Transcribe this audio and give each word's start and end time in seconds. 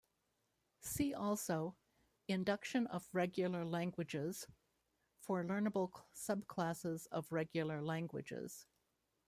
See 0.79 1.13
also 1.13 1.75
"Induction 2.27 2.87
of 2.87 3.07
regular 3.13 3.63
languages" 3.63 4.47
for 5.19 5.43
learnable 5.43 5.91
subclasses 6.15 7.05
of 7.11 7.31
regular 7.31 7.83
languages. 7.83 8.65